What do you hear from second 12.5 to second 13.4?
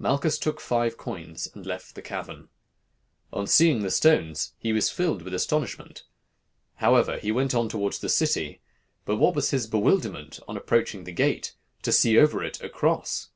a cross!